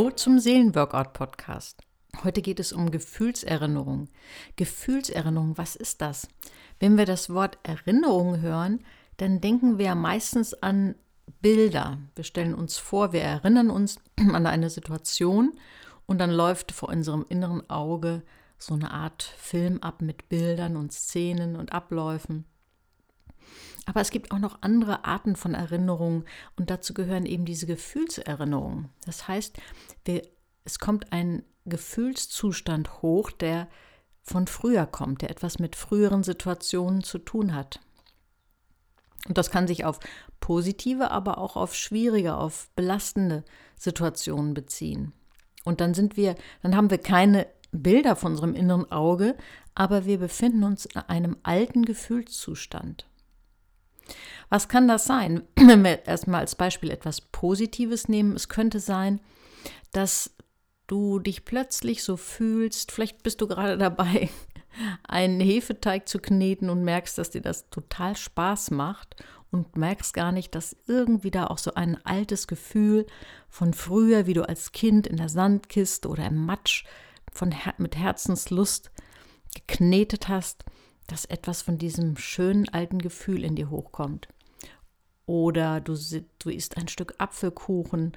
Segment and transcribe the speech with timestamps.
[0.00, 1.82] Hallo zum Seelenworkout-Podcast.
[2.24, 4.08] Heute geht es um Gefühlserinnerung.
[4.56, 6.26] Gefühlserinnerung, was ist das?
[6.78, 8.82] Wenn wir das Wort Erinnerung hören,
[9.18, 10.94] dann denken wir meistens an
[11.42, 11.98] Bilder.
[12.14, 15.52] Wir stellen uns vor, wir erinnern uns an eine Situation
[16.06, 18.22] und dann läuft vor unserem inneren Auge
[18.56, 22.46] so eine Art Film ab mit Bildern und Szenen und Abläufen.
[23.86, 26.24] Aber es gibt auch noch andere Arten von Erinnerungen
[26.56, 28.90] und dazu gehören eben diese Gefühlserinnerungen.
[29.06, 29.58] Das heißt,
[30.04, 30.22] wir,
[30.64, 33.68] es kommt ein Gefühlszustand hoch, der
[34.22, 37.80] von früher kommt, der etwas mit früheren Situationen zu tun hat.
[39.28, 40.00] Und das kann sich auf
[40.40, 43.44] positive, aber auch auf schwierige, auf belastende
[43.76, 45.12] Situationen beziehen.
[45.64, 49.36] Und dann sind wir, dann haben wir keine Bilder von unserem inneren Auge,
[49.74, 53.09] aber wir befinden uns in einem alten Gefühlszustand.
[54.48, 55.42] Was kann das sein?
[55.56, 59.20] Wenn wir erstmal als Beispiel etwas Positives nehmen, es könnte sein,
[59.92, 60.34] dass
[60.86, 64.28] du dich plötzlich so fühlst, vielleicht bist du gerade dabei,
[65.06, 69.16] einen Hefeteig zu kneten und merkst, dass dir das total Spaß macht
[69.50, 73.06] und merkst gar nicht, dass irgendwie da auch so ein altes Gefühl
[73.48, 76.84] von früher, wie du als Kind in der Sandkiste oder im Matsch
[77.32, 78.90] von mit Herzenslust
[79.54, 80.64] geknetet hast,
[81.10, 84.28] dass etwas von diesem schönen alten Gefühl in dir hochkommt.
[85.26, 85.96] Oder du,
[86.38, 88.12] du isst ein Stück Apfelkuchen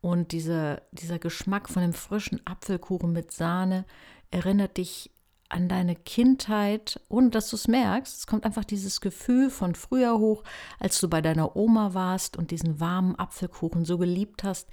[0.00, 3.84] und dieser, dieser Geschmack von dem frischen Apfelkuchen mit Sahne
[4.30, 5.10] erinnert dich
[5.48, 8.18] an deine Kindheit, ohne dass du es merkst.
[8.18, 10.42] Es kommt einfach dieses Gefühl von früher hoch,
[10.80, 14.68] als du bei deiner Oma warst und diesen warmen Apfelkuchen so geliebt hast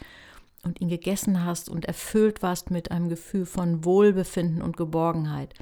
[0.64, 5.54] und ihn gegessen hast und erfüllt warst mit einem Gefühl von Wohlbefinden und Geborgenheit.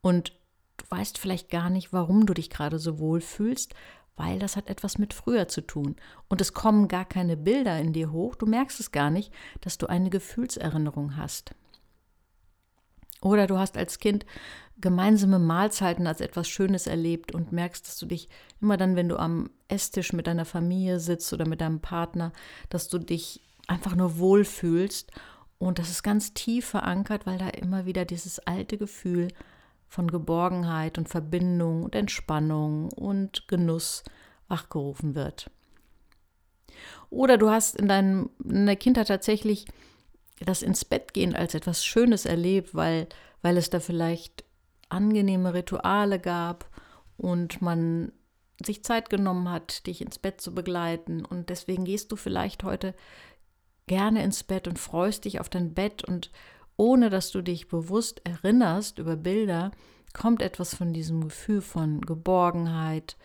[0.00, 0.32] Und
[0.76, 3.74] du weißt vielleicht gar nicht, warum du dich gerade so wohl fühlst,
[4.16, 5.96] weil das hat etwas mit früher zu tun.
[6.28, 9.78] Und es kommen gar keine Bilder in dir hoch, du merkst es gar nicht, dass
[9.78, 11.54] du eine Gefühlserinnerung hast.
[13.22, 14.26] Oder du hast als Kind
[14.80, 18.28] gemeinsame Mahlzeiten als etwas Schönes erlebt und merkst, dass du dich
[18.60, 22.32] immer dann, wenn du am Esstisch mit deiner Familie sitzt oder mit deinem Partner,
[22.68, 25.12] dass du dich einfach nur wohlfühlst.
[25.58, 29.28] Und das ist ganz tief verankert, weil da immer wieder dieses alte Gefühl
[29.92, 34.04] von Geborgenheit und Verbindung und Entspannung und Genuss
[34.48, 35.50] wachgerufen wird.
[37.10, 39.66] Oder du hast in, deinem, in der Kindheit tatsächlich
[40.40, 43.06] das ins Bett gehen als etwas Schönes erlebt, weil,
[43.42, 44.44] weil es da vielleicht
[44.88, 46.70] angenehme Rituale gab
[47.18, 48.12] und man
[48.64, 51.22] sich Zeit genommen hat, dich ins Bett zu begleiten.
[51.22, 52.94] Und deswegen gehst du vielleicht heute
[53.86, 56.30] gerne ins Bett und freust dich auf dein Bett und
[56.76, 59.70] ohne dass du dich bewusst erinnerst über Bilder,
[60.12, 63.16] kommt etwas von diesem Gefühl von Geborgenheit,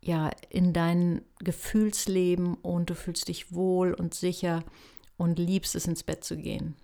[0.00, 4.62] ja, in dein Gefühlsleben und du fühlst dich wohl und sicher
[5.16, 6.76] und liebst es ins Bett zu gehen.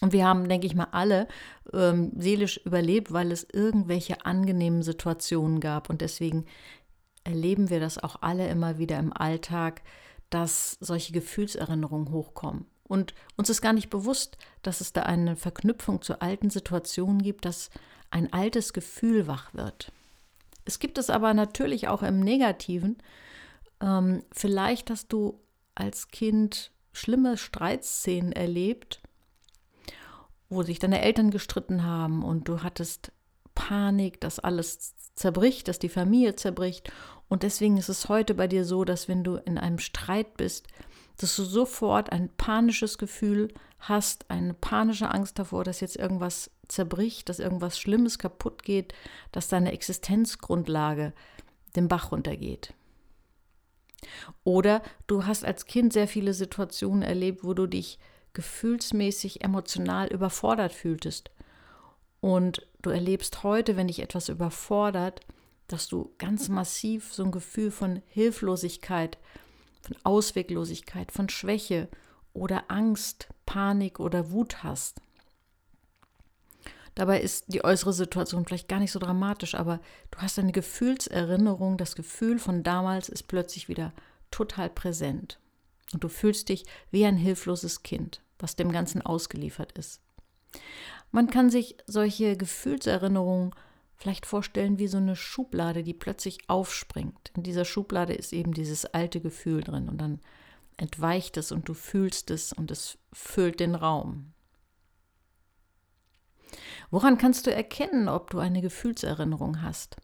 [0.00, 1.28] Und wir haben, denke ich mal, alle
[1.74, 5.90] ähm, seelisch überlebt, weil es irgendwelche angenehmen Situationen gab.
[5.90, 6.46] Und deswegen
[7.24, 9.82] erleben wir das auch alle immer wieder im Alltag,
[10.30, 12.64] dass solche Gefühlserinnerungen hochkommen.
[12.90, 17.44] Und uns ist gar nicht bewusst, dass es da eine Verknüpfung zu alten Situationen gibt,
[17.44, 17.70] dass
[18.10, 19.92] ein altes Gefühl wach wird.
[20.64, 22.98] Es gibt es aber natürlich auch im Negativen.
[23.80, 25.38] Ähm, vielleicht hast du
[25.76, 29.00] als Kind schlimme Streitszenen erlebt,
[30.48, 33.12] wo sich deine Eltern gestritten haben und du hattest
[33.54, 36.92] Panik, dass alles zerbricht, dass die Familie zerbricht.
[37.28, 40.66] Und deswegen ist es heute bei dir so, dass wenn du in einem Streit bist,
[41.20, 47.28] dass du sofort ein panisches Gefühl hast, eine panische Angst davor, dass jetzt irgendwas zerbricht,
[47.28, 48.94] dass irgendwas Schlimmes kaputt geht,
[49.30, 51.12] dass deine Existenzgrundlage
[51.76, 52.72] den Bach runtergeht.
[54.44, 57.98] Oder du hast als Kind sehr viele Situationen erlebt, wo du dich
[58.32, 61.30] gefühlsmäßig emotional überfordert fühltest.
[62.22, 65.20] Und du erlebst heute, wenn dich etwas überfordert,
[65.66, 69.18] dass du ganz massiv so ein Gefühl von Hilflosigkeit,
[69.80, 71.88] von Ausweglosigkeit, von Schwäche
[72.32, 75.00] oder Angst, Panik oder Wut hast.
[76.94, 79.80] Dabei ist die äußere Situation vielleicht gar nicht so dramatisch, aber
[80.10, 83.92] du hast eine Gefühlserinnerung, das Gefühl von damals ist plötzlich wieder
[84.30, 85.38] total präsent.
[85.92, 90.00] Und du fühlst dich wie ein hilfloses Kind, was dem Ganzen ausgeliefert ist.
[91.10, 93.52] Man kann sich solche Gefühlserinnerungen
[94.00, 97.30] vielleicht vorstellen wie so eine Schublade, die plötzlich aufspringt.
[97.36, 100.20] In dieser Schublade ist eben dieses alte Gefühl drin und dann
[100.78, 104.32] entweicht es und du fühlst es und es füllt den Raum.
[106.90, 109.96] Woran kannst du erkennen, ob du eine Gefühlserinnerung hast?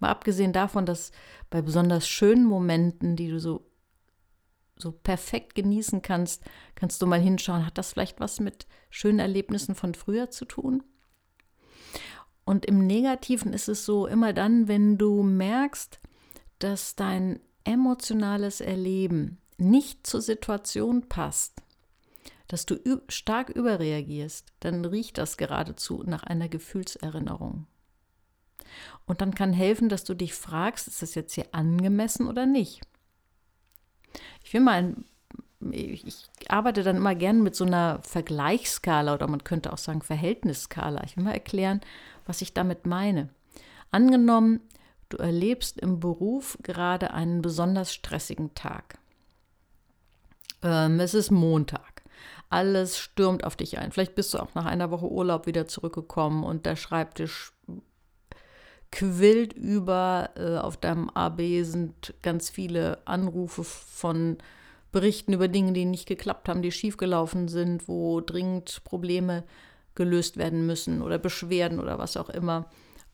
[0.00, 1.10] Mal abgesehen davon, dass
[1.48, 3.64] bei besonders schönen Momenten, die du so
[4.80, 6.44] so perfekt genießen kannst,
[6.76, 10.84] kannst du mal hinschauen, hat das vielleicht was mit schönen Erlebnissen von früher zu tun?
[12.48, 16.00] Und im Negativen ist es so, immer dann, wenn du merkst,
[16.58, 21.60] dass dein emotionales Erleben nicht zur Situation passt,
[22.46, 22.80] dass du
[23.10, 27.66] stark überreagierst, dann riecht das geradezu nach einer Gefühlserinnerung.
[29.04, 32.80] Und dann kann helfen, dass du dich fragst, ist das jetzt hier angemessen oder nicht?
[34.42, 35.04] Ich will mal ein,
[35.72, 36.04] ich
[36.48, 41.02] arbeite dann immer gern mit so einer Vergleichsskala oder man könnte auch sagen Verhältnisskala.
[41.04, 41.80] Ich will mal erklären,
[42.26, 43.28] was ich damit meine.
[43.90, 44.60] Angenommen,
[45.08, 48.98] du erlebst im Beruf gerade einen besonders stressigen Tag.
[50.62, 52.02] Ähm, es ist Montag.
[52.50, 53.92] Alles stürmt auf dich ein.
[53.92, 57.52] Vielleicht bist du auch nach einer Woche Urlaub wieder zurückgekommen und der Schreibtisch
[58.90, 60.30] quillt über.
[60.36, 64.38] Äh, auf deinem AB sind ganz viele Anrufe von
[64.92, 69.44] Berichten über Dinge, die nicht geklappt haben, die schiefgelaufen sind, wo dringend Probleme
[69.94, 72.70] gelöst werden müssen oder Beschwerden oder was auch immer.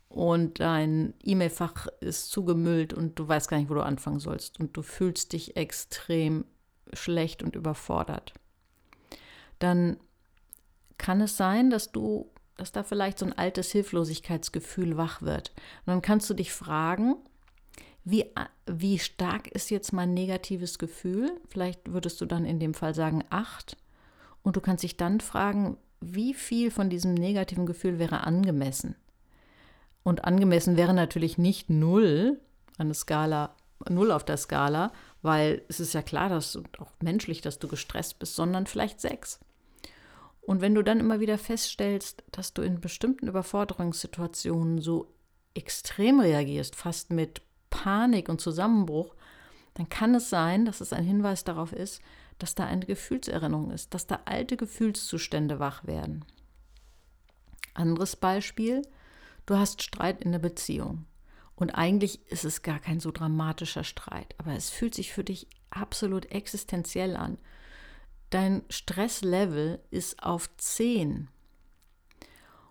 [0.09, 4.61] Und dein E-Mail-Fach ist zugemüllt und du weißt gar nicht, wo du anfangen sollst.
[4.61, 6.45] Und du fühlst dich extrem
[6.93, 8.33] schlecht und überfordert.
[9.59, 9.97] Dann
[10.99, 15.51] kann es sein, dass du, dass da vielleicht so ein altes Hilflosigkeitsgefühl wach wird.
[15.85, 17.17] Und dann kannst du dich fragen,
[18.05, 18.27] wie,
[18.67, 21.41] wie stark ist jetzt mein negatives Gefühl?
[21.49, 23.77] Vielleicht würdest du dann in dem Fall sagen acht.
[24.43, 28.95] Und du kannst dich dann fragen, wie viel von diesem negativen Gefühl wäre angemessen?
[30.03, 32.39] Und angemessen wäre natürlich nicht null,
[32.77, 33.57] eine Skala,
[33.89, 34.93] null auf der Skala,
[35.23, 39.41] weil es ist ja klar, dass auch menschlich, dass du gestresst bist, sondern vielleicht sechs.
[40.43, 45.15] Und wenn du dann immer wieder feststellst, dass du in bestimmten Überforderungssituationen so
[45.55, 47.41] extrem reagierst, fast mit
[47.75, 49.17] Panik und Zusammenbruch,
[49.75, 52.01] dann kann es sein, dass es ein Hinweis darauf ist,
[52.39, 56.25] dass da eine Gefühlserinnerung ist, dass da alte Gefühlszustände wach werden.
[57.75, 58.83] Anderes Beispiel,
[59.47, 61.05] du hast Streit in der Beziehung.
[61.57, 65.49] Und eigentlich ist es gar kein so dramatischer Streit, aber es fühlt sich für dich
[65.71, 67.39] absolut existenziell an.
[68.31, 71.29] Dein Stresslevel ist auf 10,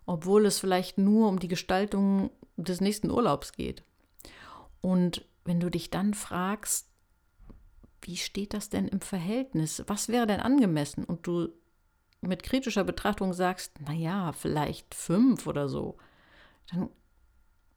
[0.06, 3.84] obwohl es vielleicht nur um die Gestaltung des nächsten Urlaubs geht.
[4.84, 6.90] Und wenn du dich dann fragst,
[8.02, 9.82] wie steht das denn im Verhältnis?
[9.88, 11.06] Was wäre denn angemessen?
[11.06, 11.48] Und du
[12.22, 15.98] mit kritischer Betrachtung sagst, naja, vielleicht fünf oder so,
[16.70, 16.90] dann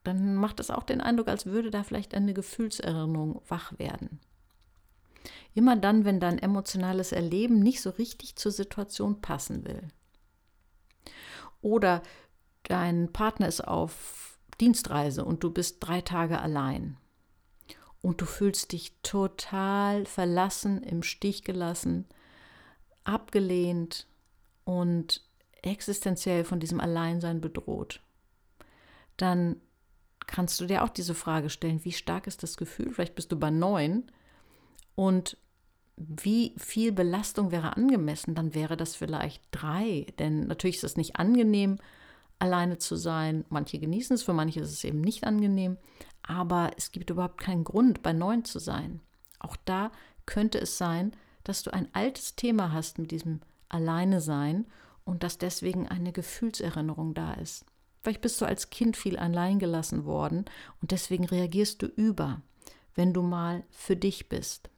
[0.07, 4.21] dann macht es auch den Eindruck, als würde da vielleicht eine Gefühlserinnerung wach werden.
[5.55, 9.89] Immer dann, wenn dein emotionales Erleben nicht so richtig zur Situation passen will.
[11.61, 12.03] Oder
[12.63, 14.26] dein Partner ist auf
[14.61, 16.97] Dienstreise und du bist drei Tage allein.
[18.03, 22.07] Und du fühlst dich total verlassen, im Stich gelassen,
[23.05, 24.07] abgelehnt
[24.65, 25.23] und
[25.63, 28.01] existenziell von diesem Alleinsein bedroht.
[29.17, 29.61] Dann
[30.27, 32.93] kannst du dir auch diese Frage stellen, wie stark ist das Gefühl?
[32.93, 34.11] Vielleicht bist du bei neun
[34.95, 35.37] und
[35.97, 38.35] wie viel Belastung wäre angemessen?
[38.35, 41.79] Dann wäre das vielleicht drei, denn natürlich ist es nicht angenehm,
[42.39, 43.45] alleine zu sein.
[43.49, 45.77] Manche genießen es, für manche ist es eben nicht angenehm,
[46.23, 49.01] aber es gibt überhaupt keinen Grund, bei neun zu sein.
[49.39, 49.93] Auch da
[50.27, 51.13] könnte es sein,
[51.45, 54.67] dass du ein altes Thema hast mit diesem Alleine sein
[55.05, 57.65] und dass deswegen eine Gefühlserinnerung da ist.
[58.03, 60.45] Vielleicht bist du als Kind viel allein gelassen worden
[60.81, 62.43] und deswegen reagierst du über,
[62.95, 64.71] wenn du mal für dich bist.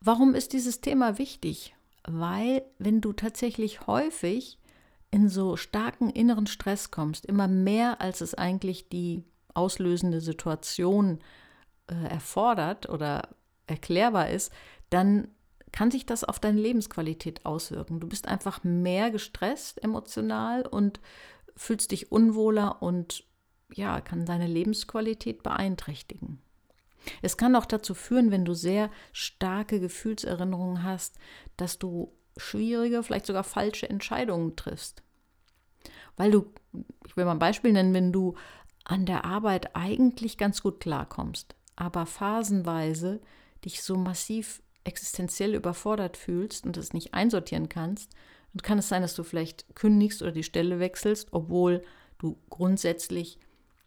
[0.00, 1.74] Warum ist dieses Thema wichtig?
[2.06, 4.58] Weil wenn du tatsächlich häufig
[5.10, 11.20] in so starken inneren Stress kommst, immer mehr als es eigentlich die auslösende Situation
[11.86, 13.28] äh, erfordert oder
[13.66, 14.52] erklärbar ist,
[14.90, 15.28] dann
[15.72, 18.00] kann sich das auf deine Lebensqualität auswirken.
[18.00, 21.00] Du bist einfach mehr gestresst emotional und
[21.56, 23.24] fühlst dich unwohler und
[23.72, 26.40] ja, kann deine Lebensqualität beeinträchtigen.
[27.22, 31.16] Es kann auch dazu führen, wenn du sehr starke Gefühlserinnerungen hast,
[31.56, 35.02] dass du schwierige, vielleicht sogar falsche Entscheidungen triffst.
[36.16, 36.52] Weil du,
[37.06, 38.34] ich will mal ein Beispiel nennen, wenn du
[38.84, 43.20] an der Arbeit eigentlich ganz gut klarkommst, aber phasenweise
[43.64, 48.12] dich so massiv existenziell überfordert fühlst und es nicht einsortieren kannst,
[48.52, 51.82] dann kann es sein, dass du vielleicht kündigst oder die Stelle wechselst, obwohl
[52.18, 53.38] du grundsätzlich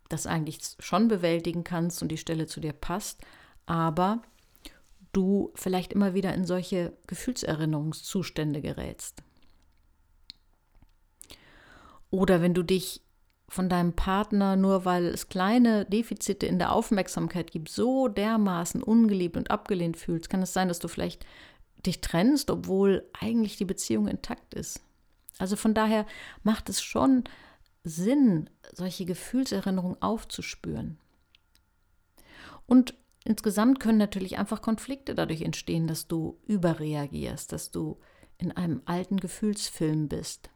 [0.09, 3.21] das eigentlich schon bewältigen kannst und die Stelle zu dir passt,
[3.65, 4.21] aber
[5.13, 9.23] du vielleicht immer wieder in solche Gefühlserinnerungszustände gerätst.
[12.09, 13.01] Oder wenn du dich
[13.49, 19.37] von deinem Partner, nur weil es kleine Defizite in der Aufmerksamkeit gibt, so dermaßen ungeliebt
[19.37, 21.25] und abgelehnt fühlst, kann es sein, dass du vielleicht
[21.85, 24.81] dich trennst, obwohl eigentlich die Beziehung intakt ist.
[25.37, 26.05] Also von daher
[26.43, 27.23] macht es schon
[27.87, 30.97] Sinn, solche Gefühlserinnerungen aufzuspüren.
[32.65, 37.99] Und insgesamt können natürlich einfach Konflikte dadurch entstehen, dass du überreagierst, dass du
[38.37, 40.49] in einem alten Gefühlsfilm bist.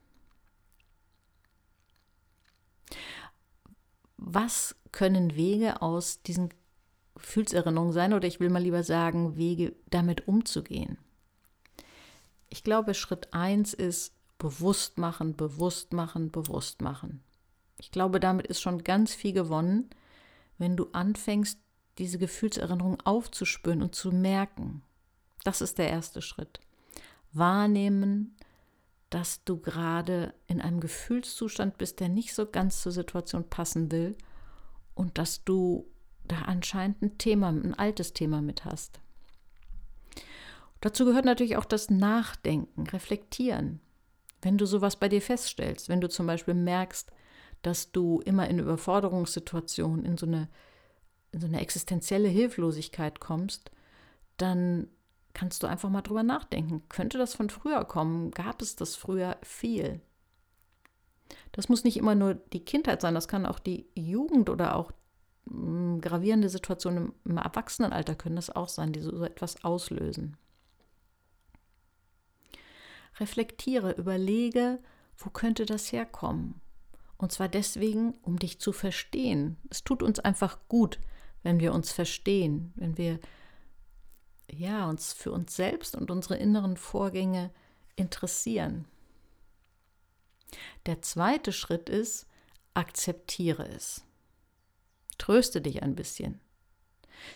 [4.17, 6.53] Was können Wege aus diesen
[7.15, 10.97] Gefühlserinnerungen sein oder ich will mal lieber sagen, Wege damit umzugehen?
[12.49, 17.23] Ich glaube, Schritt 1 ist bewusst machen, bewusst machen, bewusst machen.
[17.77, 19.91] Ich glaube, damit ist schon ganz viel gewonnen,
[20.57, 21.59] wenn du anfängst,
[21.99, 24.81] diese Gefühlserinnerung aufzuspüren und zu merken.
[25.43, 26.59] Das ist der erste Schritt.
[27.33, 28.35] Wahrnehmen,
[29.11, 34.17] dass du gerade in einem Gefühlszustand bist, der nicht so ganz zur Situation passen will
[34.95, 35.85] und dass du
[36.23, 38.99] da anscheinend ein Thema, ein altes Thema mit hast.
[40.79, 43.81] Dazu gehört natürlich auch das Nachdenken, Reflektieren.
[44.41, 47.11] Wenn du sowas bei dir feststellst, wenn du zum Beispiel merkst,
[47.61, 50.49] dass du immer in Überforderungssituationen, in so eine,
[51.31, 53.71] in so eine existenzielle Hilflosigkeit kommst,
[54.37, 54.87] dann
[55.33, 56.83] kannst du einfach mal drüber nachdenken.
[56.89, 58.31] Könnte das von früher kommen?
[58.31, 60.01] Gab es das früher viel?
[61.51, 64.91] Das muss nicht immer nur die Kindheit sein, das kann auch die Jugend oder auch
[65.45, 70.37] mm, gravierende Situationen im, Erwachsenenalter können das auch sein, die so etwas auslösen.
[73.19, 74.79] Reflektiere, überlege,
[75.17, 76.61] wo könnte das herkommen?
[77.17, 79.57] Und zwar deswegen, um dich zu verstehen.
[79.69, 80.99] Es tut uns einfach gut,
[81.43, 83.19] wenn wir uns verstehen, wenn wir
[84.49, 87.51] ja, uns für uns selbst und unsere inneren Vorgänge
[87.95, 88.85] interessieren.
[90.85, 92.27] Der zweite Schritt ist,
[92.73, 94.03] akzeptiere es.
[95.17, 96.39] Tröste dich ein bisschen.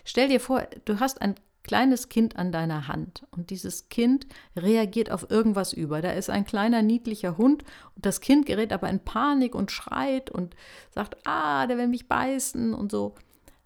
[0.04, 5.10] Stell dir vor, du hast ein kleines Kind an deiner Hand und dieses Kind reagiert
[5.10, 6.02] auf irgendwas über.
[6.04, 7.64] Da ist ein kleiner niedlicher Hund
[7.96, 10.56] und das Kind gerät aber in Panik und schreit und
[10.92, 13.16] sagt, ah, der will mich beißen und so.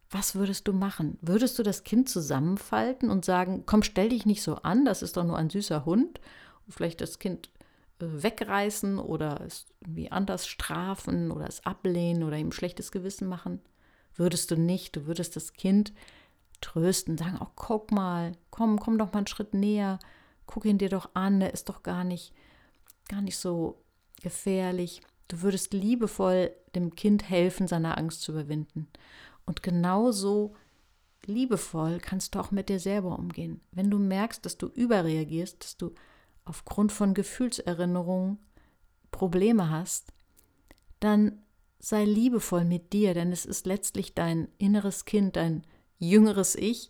[0.10, 1.20] Was würdest du machen?
[1.22, 5.18] Würdest du das Kind zusammenfalten und sagen, komm, stell dich nicht so an, das ist
[5.18, 6.22] doch nur ein süßer Hund?
[6.66, 7.50] Und vielleicht das Kind
[8.00, 13.60] äh, wegreißen oder es irgendwie anders strafen oder es ablehnen oder ihm schlechtes Gewissen machen?
[14.16, 14.96] Würdest du nicht.
[14.96, 15.94] Du würdest das Kind
[16.62, 20.00] trösten, sagen, oh, guck mal, komm, komm doch mal einen Schritt näher,
[20.46, 22.34] guck ihn dir doch an, der ist doch gar nicht,
[23.08, 23.82] gar nicht so
[24.22, 25.02] gefährlich.
[25.28, 28.88] Du würdest liebevoll dem Kind helfen, seine Angst zu überwinden.
[29.46, 30.56] Und genauso
[31.26, 33.62] liebevoll kannst du auch mit dir selber umgehen.
[33.72, 35.94] Wenn du merkst, dass du überreagierst, dass du
[36.46, 38.40] aufgrund von Gefühlserinnerungen
[39.12, 40.12] Probleme hast,
[41.00, 41.44] dann
[41.80, 45.64] sei liebevoll mit dir, denn es ist letztlich dein inneres Kind, dein
[46.00, 46.90] jüngeres Ich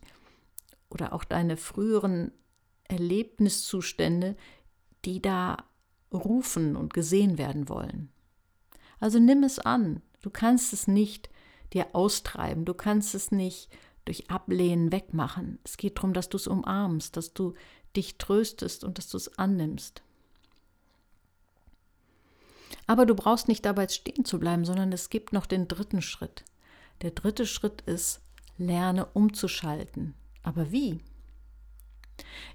[0.90, 2.32] oder auch deine früheren
[2.86, 4.36] Erlebniszustände,
[5.06, 5.58] die da
[6.12, 8.10] rufen und gesehen werden wollen.
[9.00, 10.02] Also nimm es an.
[10.22, 11.30] Du kannst es nicht
[11.74, 12.66] dir austreiben.
[12.66, 13.70] Du kannst es nicht
[14.06, 15.60] durch Ablehnen wegmachen.
[15.64, 17.54] Es geht darum, dass du es umarmst, dass du
[17.96, 20.02] dich tröstest und dass du es annimmst.
[22.88, 26.44] Aber du brauchst nicht dabei stehen zu bleiben, sondern es gibt noch den dritten Schritt.
[27.02, 28.22] Der dritte Schritt ist,
[28.60, 30.14] lerne umzuschalten.
[30.44, 31.00] Aber wie?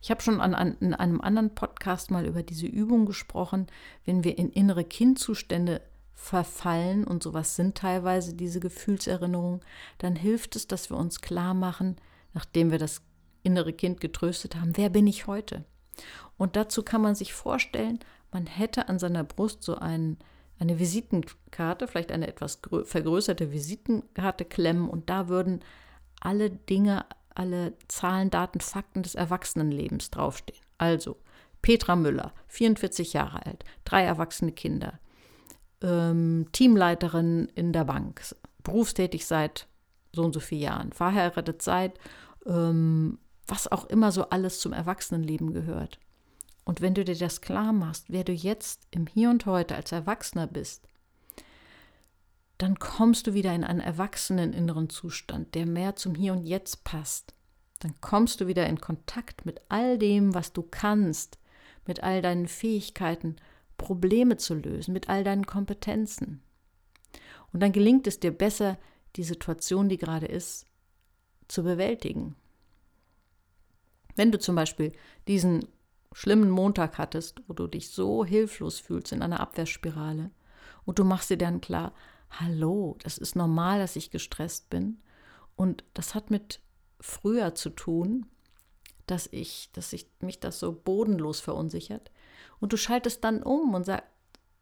[0.02, 3.66] Ich habe schon an, an, in einem anderen Podcast mal über diese Übung gesprochen,
[4.04, 5.80] wenn wir in innere Kindzustände
[6.12, 9.60] verfallen und sowas sind teilweise diese Gefühlserinnerungen,
[9.98, 11.96] dann hilft es, dass wir uns klar machen,
[12.32, 13.02] nachdem wir das
[13.42, 15.64] innere Kind getröstet haben, wer bin ich heute?
[16.36, 17.98] Und dazu kann man sich vorstellen,
[18.32, 20.18] man hätte an seiner Brust so einen,
[20.58, 25.60] eine Visitenkarte, vielleicht eine etwas vergrößerte Visitenkarte klemmen und da würden
[26.24, 27.04] alle Dinge,
[27.34, 30.60] alle Zahlen, Daten, Fakten des Erwachsenenlebens draufstehen.
[30.78, 31.16] Also
[31.62, 34.98] Petra Müller, 44 Jahre alt, drei erwachsene Kinder,
[35.82, 38.20] ähm, Teamleiterin in der Bank,
[38.62, 39.66] berufstätig seit
[40.12, 41.98] so und so vielen Jahren, verheiratet seit,
[42.46, 45.98] ähm, was auch immer so alles zum Erwachsenenleben gehört.
[46.64, 49.92] Und wenn du dir das klar machst, wer du jetzt im Hier und Heute als
[49.92, 50.86] Erwachsener bist,
[52.58, 56.84] dann kommst du wieder in einen erwachsenen inneren Zustand, der mehr zum Hier und Jetzt
[56.84, 57.34] passt.
[57.80, 61.38] Dann kommst du wieder in Kontakt mit all dem, was du kannst,
[61.86, 63.36] mit all deinen Fähigkeiten
[63.76, 66.42] Probleme zu lösen, mit all deinen Kompetenzen.
[67.52, 68.78] Und dann gelingt es dir besser,
[69.16, 70.66] die Situation, die gerade ist,
[71.48, 72.36] zu bewältigen.
[74.16, 74.92] Wenn du zum Beispiel
[75.28, 75.66] diesen
[76.12, 80.30] schlimmen Montag hattest, wo du dich so hilflos fühlst in einer Abwehrspirale,
[80.84, 81.92] und du machst dir dann klar,
[82.40, 85.00] hallo, das ist normal, dass ich gestresst bin.
[85.56, 86.60] Und das hat mit
[87.00, 88.26] früher zu tun,
[89.06, 92.10] dass ich, dass ich mich das so bodenlos verunsichert.
[92.60, 94.04] Und du schaltest dann um und sag,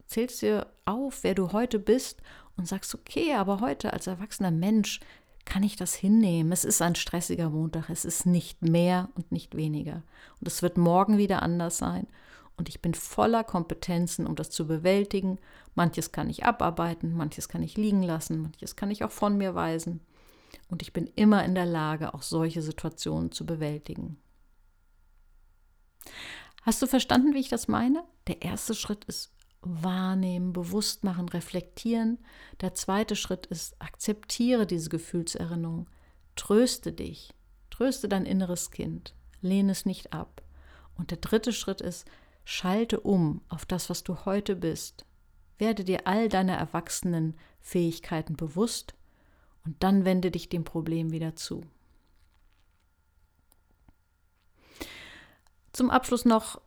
[0.05, 2.21] zählst dir auf, wer du heute bist
[2.57, 4.99] und sagst, okay, aber heute als erwachsener Mensch
[5.45, 6.51] kann ich das hinnehmen.
[6.51, 10.03] Es ist ein stressiger Montag, es ist nicht mehr und nicht weniger.
[10.39, 12.07] Und es wird morgen wieder anders sein.
[12.55, 15.39] Und ich bin voller Kompetenzen, um das zu bewältigen.
[15.75, 19.55] Manches kann ich abarbeiten, manches kann ich liegen lassen, manches kann ich auch von mir
[19.55, 20.01] weisen.
[20.69, 24.17] Und ich bin immer in der Lage, auch solche Situationen zu bewältigen.
[26.61, 28.03] Hast du verstanden, wie ich das meine?
[28.27, 32.19] Der erste Schritt ist wahrnehmen, bewusst machen, reflektieren.
[32.61, 35.89] Der zweite Schritt ist, akzeptiere diese Gefühlserinnerung.
[36.35, 37.33] Tröste dich,
[37.69, 40.41] tröste dein inneres Kind, lehne es nicht ab.
[40.95, 42.05] Und der dritte Schritt ist,
[42.43, 45.05] schalte um auf das, was du heute bist.
[45.57, 48.93] Werde dir all deiner erwachsenen Fähigkeiten bewusst
[49.65, 51.61] und dann wende dich dem Problem wieder zu.
[55.71, 56.61] Zum Abschluss noch,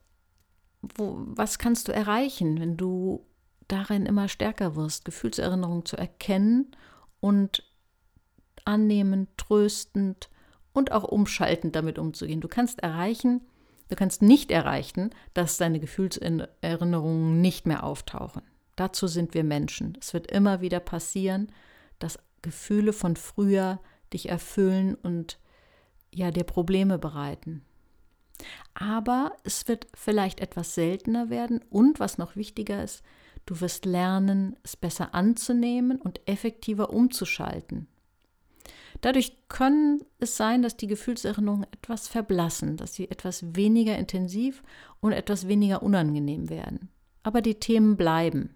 [0.82, 3.24] wo, was kannst du erreichen, wenn du
[3.68, 6.72] darin immer stärker wirst, Gefühlserinnerungen zu erkennen
[7.20, 7.62] und
[8.64, 10.28] annehmend, tröstend
[10.72, 12.40] und auch umschaltend damit umzugehen.
[12.40, 13.42] Du kannst erreichen,
[13.88, 18.42] du kannst nicht erreichen, dass deine Gefühlserinnerungen nicht mehr auftauchen.
[18.76, 19.96] Dazu sind wir Menschen.
[20.00, 21.50] Es wird immer wieder passieren,
[21.98, 23.80] dass Gefühle von früher
[24.12, 25.38] dich erfüllen und
[26.12, 27.62] ja dir Probleme bereiten.
[28.74, 33.02] Aber es wird vielleicht etwas seltener werden und was noch wichtiger ist,
[33.46, 37.88] du wirst lernen, es besser anzunehmen und effektiver umzuschalten.
[39.00, 44.62] Dadurch können es sein, dass die Gefühlserinnerungen etwas verblassen, dass sie etwas weniger intensiv
[45.00, 46.88] und etwas weniger unangenehm werden.
[47.22, 48.54] Aber die Themen bleiben.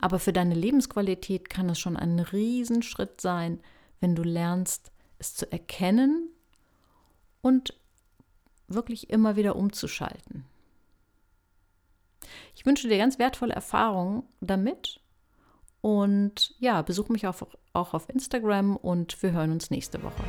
[0.00, 3.60] Aber für deine Lebensqualität kann es schon ein Riesenschritt sein,
[4.00, 6.28] wenn du lernst, es zu erkennen
[7.40, 7.78] und
[8.66, 10.44] wirklich immer wieder umzuschalten.
[12.54, 15.01] Ich wünsche dir ganz wertvolle Erfahrungen damit
[15.82, 17.42] und ja, besuch mich auch,
[17.74, 20.22] auch auf Instagram und wir hören uns nächste Woche.